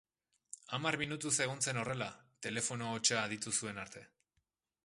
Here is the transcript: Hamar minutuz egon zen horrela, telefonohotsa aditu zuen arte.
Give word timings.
Hamar 0.77 0.97
minutuz 1.01 1.33
egon 1.45 1.61
zen 1.67 1.81
horrela, 1.83 2.09
telefonohotsa 2.47 3.23
aditu 3.27 3.55
zuen 3.61 3.83
arte. 3.87 4.07